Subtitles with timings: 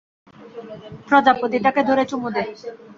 [1.07, 2.43] প্রজাপতিটাকে ধরে চুমু দে।